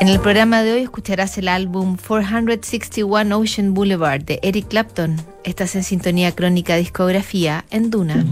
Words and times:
En 0.00 0.08
el 0.08 0.20
programa 0.20 0.62
de 0.62 0.72
hoy 0.72 0.80
escucharás 0.80 1.38
el 1.38 1.48
álbum 1.48 1.96
461 1.96 3.38
Ocean 3.38 3.74
Boulevard 3.74 4.22
de 4.22 4.40
Eric 4.42 4.68
Clapton. 4.68 5.16
Estás 5.44 5.76
en 5.76 5.84
sintonía 5.84 6.32
crónica 6.32 6.76
discografía 6.76 7.64
en 7.70 7.90
Duna. 7.90 8.24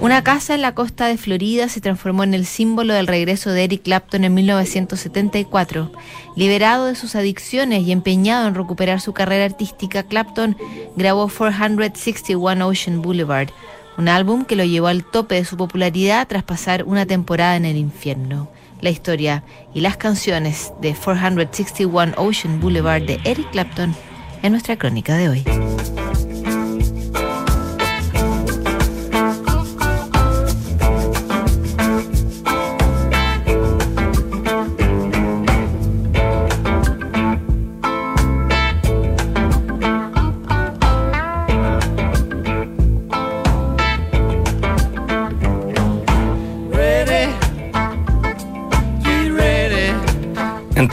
Una 0.00 0.22
casa 0.22 0.54
en 0.54 0.62
la 0.62 0.74
costa 0.74 1.06
de 1.06 1.16
Florida 1.16 1.68
se 1.68 1.80
transformó 1.80 2.22
en 2.22 2.34
el 2.34 2.44
símbolo 2.44 2.92
del 2.94 3.06
regreso 3.06 3.50
de 3.50 3.64
Eric 3.64 3.82
Clapton 3.82 4.24
en 4.24 4.34
1974. 4.34 5.90
Liberado 6.36 6.86
de 6.86 6.96
sus 6.96 7.16
adicciones 7.16 7.82
y 7.84 7.92
empeñado 7.92 8.46
en 8.46 8.54
recuperar 8.54 9.00
su 9.00 9.14
carrera 9.14 9.46
artística, 9.46 10.02
Clapton 10.02 10.56
grabó 10.96 11.28
461 11.28 12.66
Ocean 12.66 13.00
Boulevard, 13.00 13.48
un 13.96 14.08
álbum 14.08 14.44
que 14.44 14.56
lo 14.56 14.64
llevó 14.64 14.88
al 14.88 15.02
tope 15.02 15.36
de 15.36 15.44
su 15.44 15.56
popularidad 15.56 16.28
tras 16.28 16.42
pasar 16.42 16.84
una 16.84 17.06
temporada 17.06 17.56
en 17.56 17.64
el 17.64 17.76
infierno 17.76 18.50
la 18.80 18.90
historia 18.90 19.44
y 19.74 19.80
las 19.80 19.96
canciones 19.96 20.72
de 20.80 20.94
461 20.94 22.14
Ocean 22.16 22.60
Boulevard 22.60 23.02
de 23.02 23.20
Eric 23.24 23.50
Clapton 23.50 23.94
en 24.42 24.52
nuestra 24.52 24.76
crónica 24.76 25.16
de 25.16 25.28
hoy. 25.28 25.44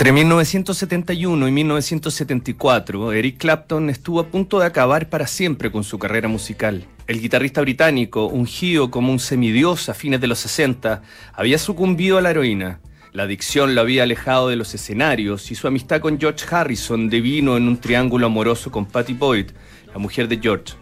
Entre 0.04 0.12
1971 0.16 1.48
y 1.48 1.52
1974, 1.54 3.14
Eric 3.14 3.38
Clapton 3.38 3.90
estuvo 3.90 4.20
a 4.20 4.28
punto 4.28 4.60
de 4.60 4.66
acabar 4.66 5.08
para 5.08 5.28
siempre 5.28 5.72
con 5.72 5.86
su 5.86 5.98
carrera 5.98 6.28
musical. 6.28 6.86
El 7.08 7.22
guitarrista 7.22 7.62
británico, 7.62 8.28
ungido 8.28 8.92
como 8.92 9.14
un 9.14 9.20
semidios 9.20 9.88
a 9.88 9.94
fines 9.94 10.20
de 10.20 10.28
los 10.28 10.40
60, 10.40 11.04
había 11.32 11.58
sucumbido 11.58 12.18
a 12.18 12.22
la 12.22 12.32
heroína. 12.32 12.82
La 13.14 13.24
adicción 13.24 13.76
lo 13.76 13.80
había 13.80 14.04
alejado 14.04 14.50
de 14.50 14.58
los 14.58 14.74
escenarios 14.76 15.50
y 15.52 15.56
su 15.56 15.70
amistad 15.70 16.02
con 16.02 16.20
George 16.20 16.54
Harrison 16.54 17.10
devino 17.10 17.56
en 17.56 17.70
un 17.70 17.78
triángulo 17.78 18.26
amoroso 18.26 18.72
con 18.72 18.86
Patty 18.86 19.14
Boyd, 19.14 19.52
la 19.94 20.00
mujer 20.00 20.28
de 20.28 20.38
George. 20.38 20.74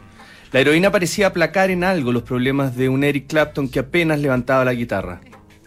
La 0.52 0.62
heroína 0.62 0.92
parecía 0.92 1.28
aplacar 1.28 1.70
en 1.70 1.84
algo 1.84 2.12
los 2.12 2.24
problemas 2.24 2.76
de 2.76 2.90
un 2.90 3.04
Eric 3.04 3.28
Clapton 3.28 3.70
que 3.70 3.78
apenas 3.78 4.20
levantaba 4.20 4.66
la 4.66 4.74
guitarra. 4.74 5.22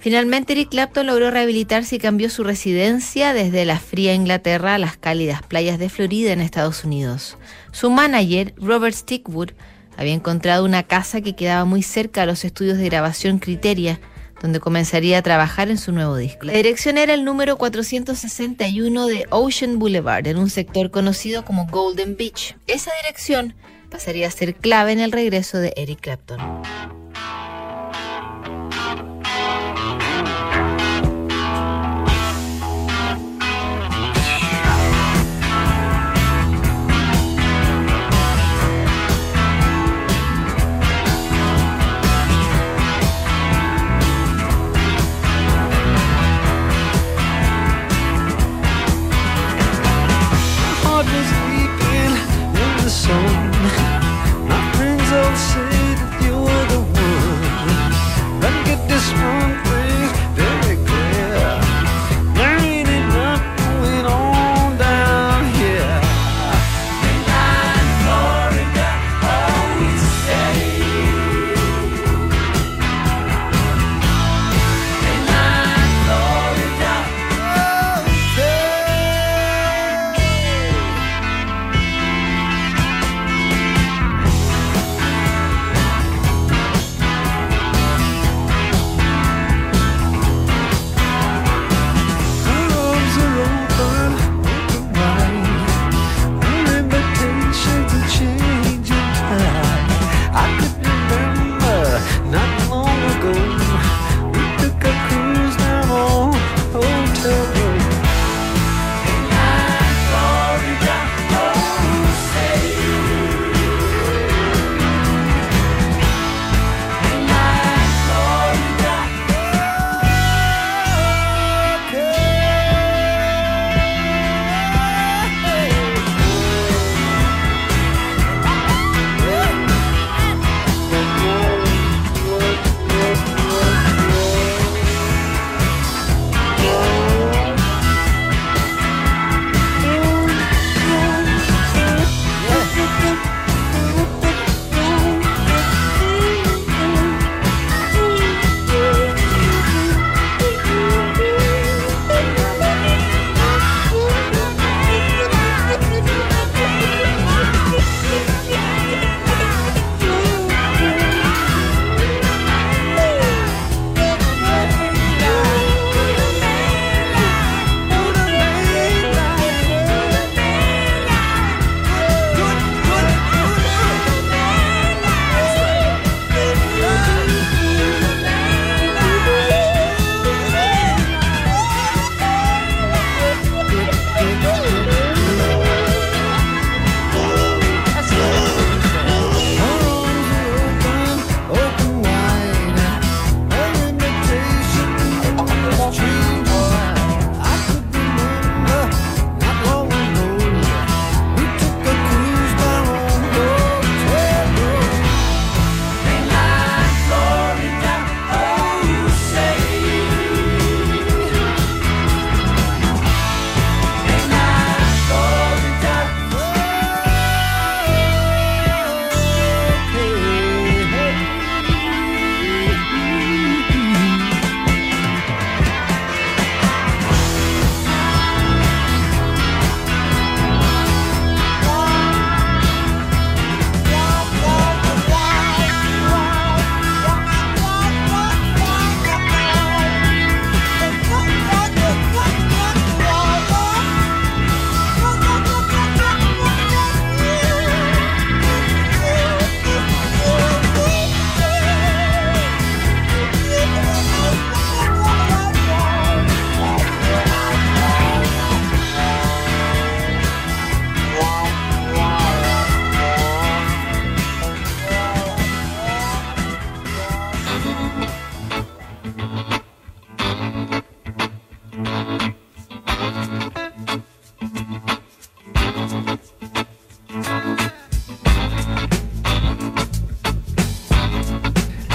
Finalmente 0.05 0.53
Eric 0.53 0.69
Clapton 0.69 1.07
logró 1.07 1.31
rehabilitarse 1.31 1.97
y 1.97 1.99
cambió 1.99 2.29
su 2.29 2.45
residencia 2.45 3.33
desde 3.33 3.65
la 3.65 3.79
fría 3.79 4.13
Inglaterra 4.13 4.75
a 4.75 4.79
las 4.79 4.99
cálidas 4.99 5.41
playas 5.41 5.79
de 5.79 5.89
Florida 5.89 6.31
en 6.31 6.43
Estados 6.43 6.85
Unidos. 6.85 7.39
Su 7.73 7.89
manager, 7.89 8.53
Robert 8.59 8.95
Stickwood, 8.95 9.53
había 9.97 10.13
encontrado 10.13 10.67
una 10.67 10.83
casa 10.83 11.23
que 11.23 11.35
quedaba 11.35 11.65
muy 11.65 11.83
cerca 11.83 12.21
a 12.21 12.27
los 12.27 12.45
estudios 12.45 12.77
de 12.77 12.85
grabación 12.85 13.39
Criteria, 13.39 13.99
donde 14.43 14.61
comenzaría 14.61 15.17
a 15.17 15.23
trabajar 15.23 15.71
en 15.71 15.79
su 15.79 15.91
nuevo 15.91 16.17
disco. 16.17 16.45
La 16.45 16.53
dirección 16.53 16.99
era 16.99 17.15
el 17.15 17.25
número 17.25 17.57
461 17.57 19.07
de 19.07 19.27
Ocean 19.31 19.79
Boulevard, 19.79 20.27
en 20.27 20.37
un 20.37 20.51
sector 20.51 20.91
conocido 20.91 21.47
como 21.47 21.67
Golden 21.69 22.15
Beach. 22.19 22.59
Esa 22.67 22.91
dirección 23.03 23.55
pasaría 23.89 24.29
a 24.29 24.31
ser 24.31 24.55
clave 24.55 24.93
en 24.93 25.01
el 25.01 25.13
regreso 25.13 25.57
de 25.57 25.73
Eric 25.79 26.01
Clapton. 26.03 26.41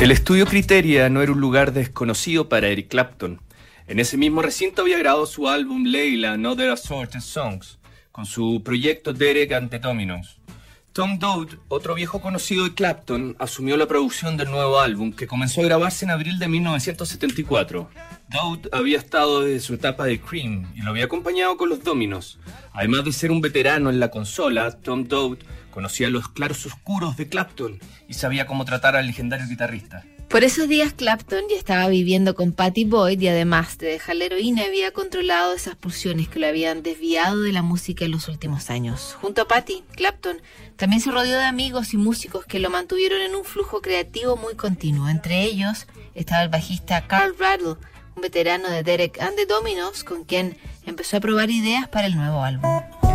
El 0.09 0.13
estudio 0.13 0.47
Criteria 0.47 1.07
no 1.07 1.21
era 1.21 1.31
un 1.31 1.39
lugar 1.39 1.71
desconocido 1.71 2.49
para 2.49 2.67
Eric 2.67 2.87
Clapton. 2.87 3.39
En 3.85 3.99
ese 3.99 4.17
mismo 4.17 4.41
recinto 4.41 4.81
había 4.81 4.97
grabado 4.97 5.27
su 5.27 5.47
álbum 5.47 5.83
Leila, 5.85 6.33
Another 6.33 6.71
Assorted 6.71 7.19
Songs, 7.19 7.77
con 8.11 8.25
su 8.25 8.63
proyecto 8.65 9.13
Derek 9.13 9.51
and 9.51 9.69
the 9.69 9.77
Dominos. 9.77 10.38
Tom 10.99 11.17
Dowd, 11.17 11.59
otro 11.69 11.95
viejo 11.95 12.19
conocido 12.19 12.65
de 12.65 12.73
Clapton, 12.73 13.37
asumió 13.39 13.77
la 13.77 13.87
producción 13.87 14.35
del 14.35 14.51
nuevo 14.51 14.81
álbum, 14.81 15.13
que 15.13 15.27
comenzó 15.27 15.61
a 15.61 15.63
grabarse 15.63 16.03
en 16.03 16.11
abril 16.11 16.39
de 16.39 16.49
1974. 16.49 17.89
Dowd 18.27 18.67
había 18.73 18.97
estado 18.97 19.39
desde 19.39 19.61
su 19.61 19.75
etapa 19.75 20.03
de 20.03 20.19
Cream 20.19 20.69
y 20.75 20.81
lo 20.81 20.89
había 20.89 21.05
acompañado 21.05 21.55
con 21.55 21.69
los 21.69 21.85
Dominos. 21.85 22.37
Además 22.73 23.05
de 23.05 23.13
ser 23.13 23.31
un 23.31 23.39
veterano 23.39 23.89
en 23.89 24.01
la 24.01 24.11
consola, 24.11 24.71
Tom 24.81 25.05
Dowd 25.07 25.37
Conocía 25.71 26.09
los 26.09 26.27
claros 26.29 26.65
oscuros 26.65 27.15
de 27.17 27.29
Clapton 27.29 27.79
y 28.07 28.13
sabía 28.13 28.45
cómo 28.45 28.65
tratar 28.65 28.95
al 28.95 29.05
legendario 29.05 29.47
guitarrista. 29.47 30.03
Por 30.27 30.43
esos 30.43 30.67
días 30.67 30.93
Clapton 30.93 31.43
ya 31.49 31.55
estaba 31.55 31.87
viviendo 31.87 32.35
con 32.35 32.51
Patty 32.51 32.85
Boyd 32.85 33.19
y 33.19 33.27
además 33.29 33.77
de 33.79 33.87
dejar 33.87 34.15
la 34.15 34.25
heroína 34.25 34.63
había 34.63 34.91
controlado 34.91 35.53
esas 35.53 35.75
pulsiones 35.75 36.27
que 36.27 36.39
lo 36.39 36.47
habían 36.47 36.83
desviado 36.83 37.41
de 37.41 37.51
la 37.51 37.63
música 37.63 38.05
en 38.05 38.11
los 38.11 38.27
últimos 38.27 38.69
años. 38.69 39.15
Junto 39.21 39.43
a 39.43 39.47
Patty, 39.47 39.83
Clapton 39.95 40.37
también 40.79 41.01
se 41.01 41.11
rodeó 41.11 41.37
de 41.37 41.43
amigos 41.43 41.93
y 41.93 41.97
músicos 41.97 42.45
que 42.45 42.57
lo 42.57 42.69
mantuvieron 42.69 43.19
en 43.19 43.35
un 43.35 43.43
flujo 43.43 43.81
creativo 43.81 44.37
muy 44.37 44.55
continuo. 44.55 45.09
Entre 45.09 45.43
ellos 45.43 45.87
estaba 46.15 46.41
el 46.41 46.47
bajista 46.47 47.05
Carl 47.05 47.35
Rattle, 47.37 47.75
un 48.15 48.21
veterano 48.21 48.69
de 48.69 48.81
Derek 48.81 49.21
and 49.21 49.35
the 49.35 49.45
Dominos 49.45 50.05
con 50.05 50.23
quien 50.23 50.57
empezó 50.85 51.17
a 51.17 51.19
probar 51.19 51.49
ideas 51.49 51.89
para 51.89 52.07
el 52.07 52.15
nuevo 52.15 52.41
álbum. 52.43 53.08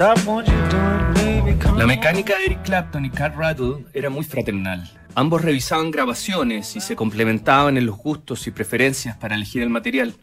La 0.00 1.86
mecánica 1.86 2.38
de 2.38 2.46
Eric 2.46 2.62
Clapton 2.62 3.04
y 3.04 3.10
Carl 3.10 3.34
Rattle 3.36 3.84
era 3.92 4.08
muy 4.08 4.24
fraternal. 4.24 4.90
Ambos 5.14 5.42
revisaban 5.42 5.90
grabaciones 5.90 6.74
y 6.74 6.80
se 6.80 6.96
complementaban 6.96 7.76
en 7.76 7.84
los 7.84 7.98
gustos 7.98 8.46
y 8.46 8.50
preferencias 8.50 9.18
para 9.18 9.34
elegir 9.34 9.60
el 9.60 9.68
material. 9.68 10.14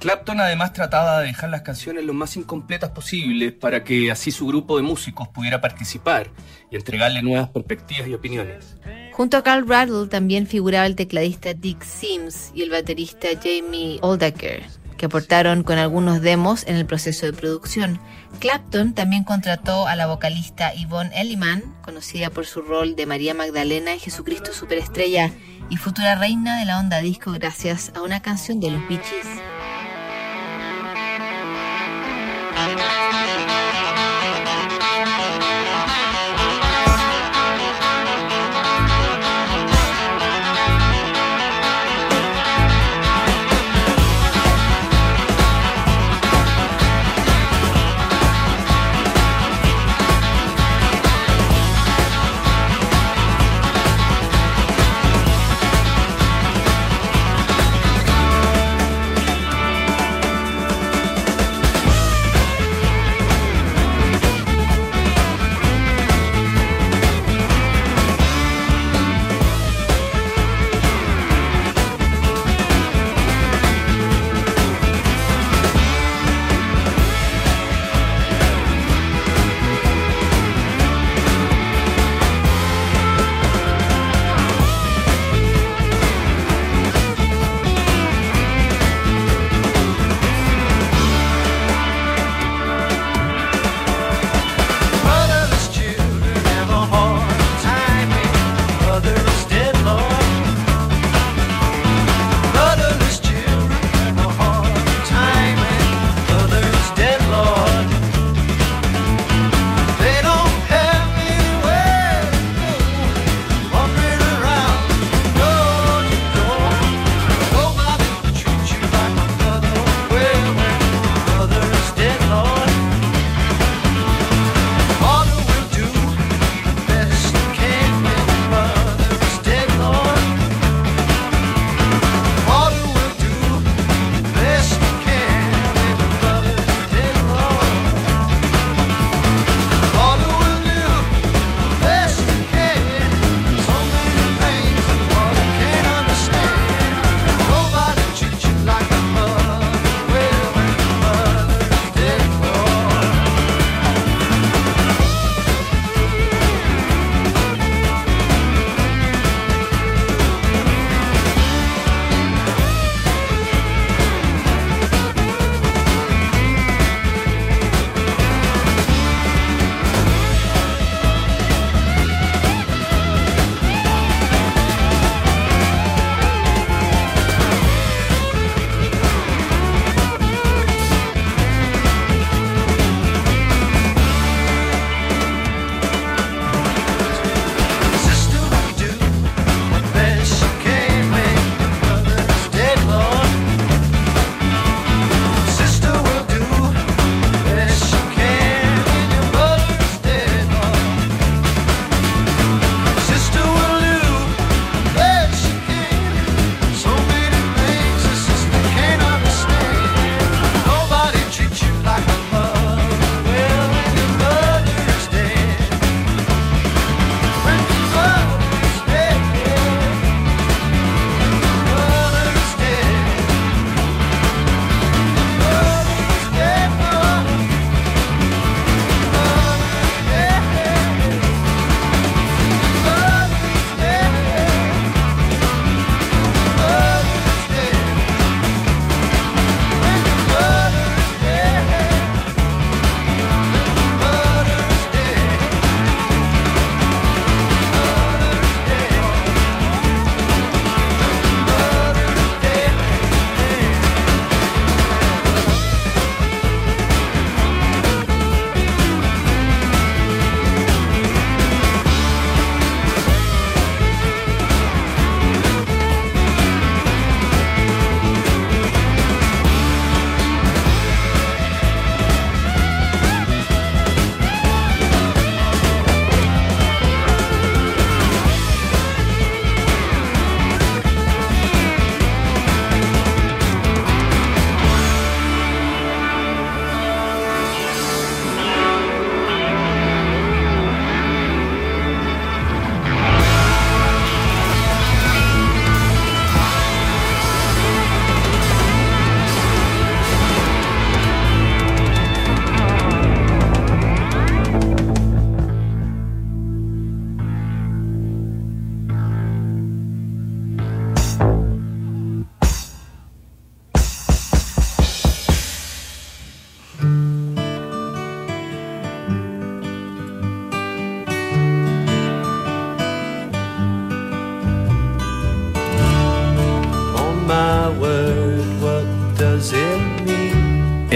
Clapton 0.00 0.40
además 0.40 0.72
trataba 0.72 1.20
de 1.20 1.28
dejar 1.28 1.50
las 1.50 1.62
canciones 1.62 2.04
lo 2.04 2.12
más 2.12 2.36
incompletas 2.36 2.90
posibles 2.90 3.52
para 3.52 3.84
que 3.84 4.10
así 4.10 4.32
su 4.32 4.48
grupo 4.48 4.76
de 4.76 4.82
músicos 4.82 5.28
pudiera 5.28 5.60
participar 5.60 6.32
y 6.68 6.74
entregarle 6.74 7.22
nuevas 7.22 7.50
perspectivas 7.50 8.08
y 8.08 8.14
opiniones. 8.14 8.78
Junto 9.12 9.36
a 9.36 9.44
Carl 9.44 9.68
Rattle 9.68 10.08
también 10.08 10.48
figuraba 10.48 10.86
el 10.86 10.96
tecladista 10.96 11.54
Dick 11.54 11.84
Sims 11.84 12.50
y 12.52 12.62
el 12.62 12.70
baterista 12.70 13.28
Jamie 13.40 14.00
Oldaker 14.02 14.80
que 15.00 15.06
aportaron 15.06 15.62
con 15.62 15.78
algunos 15.78 16.20
demos 16.20 16.66
en 16.66 16.76
el 16.76 16.84
proceso 16.84 17.24
de 17.24 17.32
producción. 17.32 17.98
Clapton 18.38 18.94
también 18.94 19.24
contrató 19.24 19.86
a 19.86 19.96
la 19.96 20.06
vocalista 20.06 20.72
Yvonne 20.74 21.10
Elliman, 21.14 21.62
conocida 21.82 22.30
por 22.30 22.46
su 22.46 22.62
rol 22.62 22.96
de 22.96 23.06
María 23.06 23.34
Magdalena 23.34 23.92
en 23.92 24.00
Jesucristo 24.00 24.52
Superestrella 24.52 25.30
y 25.68 25.76
futura 25.76 26.14
reina 26.14 26.58
de 26.58 26.64
la 26.64 26.78
onda 26.78 27.00
disco 27.00 27.32
gracias 27.32 27.92
a 27.94 28.02
una 28.02 28.20
canción 28.20 28.60
de 28.60 28.70
los 28.70 28.88
Bee 28.88 29.00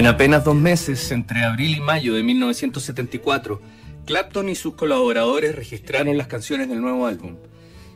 En 0.04 0.08
apenas 0.08 0.44
dos 0.44 0.54
meses, 0.54 1.10
entre 1.12 1.44
abril 1.44 1.78
y 1.78 1.80
mayo 1.80 2.12
de 2.12 2.22
1974, 2.22 3.62
Clapton 4.04 4.50
y 4.50 4.54
sus 4.54 4.74
colaboradores 4.74 5.56
registraron 5.56 6.18
las 6.18 6.26
canciones 6.26 6.68
del 6.68 6.82
nuevo 6.82 7.06
álbum. 7.06 7.36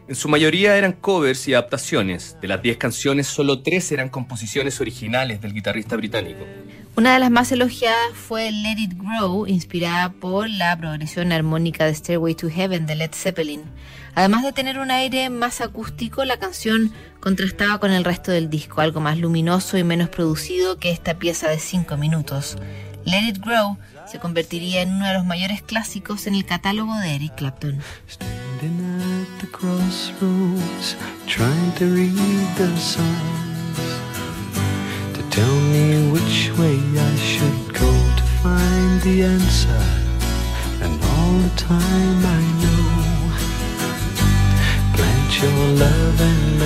En 0.08 0.14
su 0.14 0.30
mayoría 0.30 0.78
eran 0.78 0.94
covers 0.94 1.46
y 1.48 1.52
adaptaciones. 1.52 2.38
De 2.40 2.48
las 2.48 2.62
10 2.62 2.78
canciones, 2.78 3.26
solo 3.26 3.60
3 3.60 3.92
eran 3.92 4.08
composiciones 4.08 4.80
originales 4.80 5.42
del 5.42 5.52
guitarrista 5.52 5.96
británico. 5.96 6.46
Una 6.96 7.12
de 7.12 7.20
las 7.20 7.30
más 7.30 7.52
elogiadas 7.52 8.14
fue 8.14 8.50
Let 8.50 8.78
It 8.78 8.94
Grow, 8.96 9.46
inspirada 9.46 10.10
por 10.10 10.50
la 10.50 10.76
progresión 10.76 11.30
armónica 11.30 11.84
de 11.84 11.94
Stairway 11.94 12.34
to 12.34 12.50
Heaven 12.50 12.86
de 12.86 12.96
Led 12.96 13.12
Zeppelin. 13.12 13.62
Además 14.14 14.42
de 14.42 14.52
tener 14.52 14.80
un 14.80 14.90
aire 14.90 15.30
más 15.30 15.60
acústico, 15.60 16.24
la 16.24 16.38
canción 16.38 16.92
contrastaba 17.20 17.78
con 17.78 17.92
el 17.92 18.04
resto 18.04 18.32
del 18.32 18.50
disco, 18.50 18.80
algo 18.80 19.00
más 19.00 19.16
luminoso 19.18 19.78
y 19.78 19.84
menos 19.84 20.08
producido 20.08 20.78
que 20.78 20.90
esta 20.90 21.18
pieza 21.18 21.48
de 21.48 21.60
5 21.60 21.96
minutos. 21.96 22.56
Let 23.04 23.28
It 23.28 23.38
Grow 23.38 23.78
se 24.06 24.18
convertiría 24.18 24.82
en 24.82 24.92
uno 24.92 25.06
de 25.06 25.14
los 25.14 25.24
mayores 25.24 25.62
clásicos 25.62 26.26
en 26.26 26.34
el 26.34 26.44
catálogo 26.44 26.94
de 26.98 27.14
Eric 27.14 27.36
Clapton. 27.36 27.78
Tell 35.38 35.60
me 35.74 36.10
which 36.10 36.50
way 36.58 36.78
I 37.10 37.14
should 37.30 37.60
go 37.72 37.90
to 38.18 38.24
find 38.42 39.00
the 39.02 39.16
answer. 39.22 39.82
And 40.84 40.94
all 41.12 41.34
the 41.46 41.54
time 41.56 42.20
I 42.38 42.42
know, 42.62 42.84
plant 44.94 45.30
your 45.42 45.60
love 45.84 46.20
and 46.30 46.57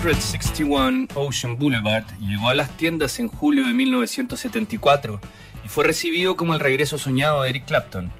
461 0.00 1.08
Ocean 1.16 1.58
Boulevard 1.58 2.04
llegó 2.20 2.50
a 2.50 2.54
las 2.54 2.76
tiendas 2.76 3.18
en 3.18 3.26
julio 3.26 3.66
de 3.66 3.74
1974 3.74 5.20
y 5.64 5.68
fue 5.68 5.84
recibido 5.84 6.36
como 6.36 6.54
el 6.54 6.60
regreso 6.60 6.98
soñado 6.98 7.42
de 7.42 7.50
Eric 7.50 7.64
Clapton. 7.66 8.12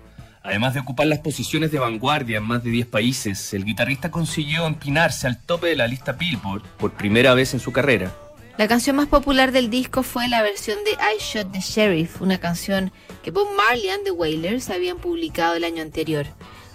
Además 0.43 0.75
de 0.75 0.81
ocupar 0.81 1.07
las 1.07 1.21
posiciones 1.21 1.71
de 1.71 1.79
vanguardia 1.79 2.39
en 2.39 2.45
más 2.45 2.65
de 2.65 2.71
10 2.71 2.89
países, 2.89 3.55
el 3.55 3.65
guitarrista 3.65 4.11
consiguió 4.11 4.67
empinarse 4.67 5.29
al 5.29 5.41
tope 5.41 5.69
de 5.69 5.77
la 5.77 5.87
lista 5.87 6.13
Billboard 6.13 6.63
por 6.79 6.95
primera 6.95 7.35
vez 7.35 7.55
en 7.55 7.61
su 7.61 7.71
carrera. 7.71 8.13
La 8.57 8.67
canción 8.67 8.97
más 8.97 9.07
popular 9.07 9.53
del 9.53 9.71
disco 9.71 10.03
fue 10.03 10.27
la 10.27 10.43
versión 10.43 10.79
de 10.85 10.91
I 10.91 11.21
Shot 11.21 11.53
the 11.53 11.61
Sheriff, 11.61 12.21
una 12.21 12.39
canción 12.39 12.91
que 13.23 13.31
Bob 13.31 13.47
Marley 13.57 13.91
and 13.91 14.03
the 14.03 14.11
Wailers 14.11 14.69
habían 14.71 14.97
publicado 14.97 15.55
el 15.55 15.63
año 15.63 15.83
anterior. 15.83 16.27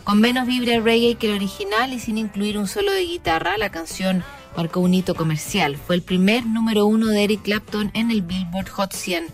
Con 0.06 0.22
menos 0.22 0.48
vibra 0.48 0.80
reggae 0.80 1.16
que 1.16 1.28
el 1.28 1.36
original 1.36 1.92
y 1.92 2.00
sin 2.00 2.18
incluir 2.18 2.58
un 2.58 2.68
solo 2.68 2.92
de 2.94 3.06
guitarra, 3.06 3.58
la 3.58 3.70
canción 3.70 4.24
marcó 4.56 4.80
un 4.80 4.94
hito 4.94 5.16
comercial. 5.16 5.78
Fue 5.78 5.96
el 5.96 6.02
primer 6.02 6.46
número 6.46 6.86
uno 6.86 7.08
de 7.08 7.24
Eric 7.24 7.42
Clapton 7.44 7.92
en 7.94 8.12
el 8.12 8.22
Billboard 8.22 8.70
Hot 8.70 8.94
100. 8.94 9.26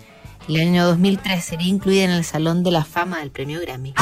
El 0.47 0.55
año 0.59 0.85
2003 0.85 1.43
sería 1.43 1.67
incluida 1.67 2.03
en 2.03 2.11
el 2.11 2.23
Salón 2.23 2.63
de 2.63 2.71
la 2.71 2.83
Fama 2.83 3.19
del 3.19 3.31
Premio 3.31 3.61
Grammy. 3.61 3.93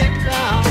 it 0.00 0.24
down. 0.24 0.69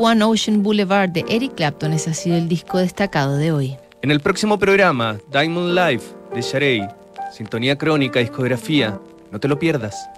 461 0.00 0.30
Ocean 0.30 0.62
Boulevard 0.62 1.10
de 1.10 1.26
Eric 1.28 1.56
Clapton, 1.56 1.92
ese 1.92 2.08
ha 2.08 2.14
sido 2.14 2.38
el 2.38 2.48
disco 2.48 2.78
destacado 2.78 3.36
de 3.36 3.52
hoy. 3.52 3.76
En 4.00 4.10
el 4.10 4.20
próximo 4.20 4.58
programa, 4.58 5.18
Diamond 5.30 5.78
Life 5.78 6.14
de 6.34 6.40
Sharey, 6.40 6.88
Sintonía 7.30 7.76
Crónica, 7.76 8.18
Discografía, 8.18 8.98
no 9.30 9.38
te 9.38 9.46
lo 9.46 9.58
pierdas. 9.58 10.08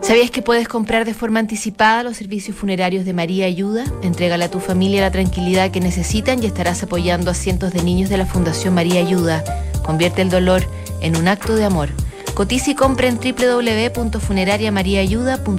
¿Sabías 0.00 0.32
que 0.32 0.42
puedes 0.42 0.66
comprar 0.66 1.04
de 1.04 1.14
forma 1.14 1.38
anticipada 1.38 2.02
los 2.02 2.16
servicios 2.16 2.56
funerarios 2.56 3.04
de 3.04 3.12
María 3.12 3.46
Ayuda? 3.46 3.84
Entrégale 4.02 4.46
a 4.46 4.50
tu 4.50 4.58
familia 4.58 5.02
la 5.02 5.12
tranquilidad 5.12 5.70
que 5.70 5.78
necesitan 5.78 6.42
y 6.42 6.46
estarás 6.46 6.82
apoyando 6.82 7.30
a 7.30 7.34
cientos 7.34 7.72
de 7.72 7.84
niños 7.84 8.10
de 8.10 8.16
la 8.16 8.26
Fundación 8.26 8.74
María 8.74 8.98
Ayuda. 8.98 9.44
Convierte 9.84 10.22
el 10.22 10.30
dolor 10.30 10.64
en 11.00 11.16
un 11.16 11.28
acto 11.28 11.54
de 11.54 11.64
amor. 11.64 11.90
Cotiza 12.34 12.72
y 12.72 12.74
compra 12.74 13.06
en 13.06 13.20
www.funerariamariaayuda.cl. 13.20 15.48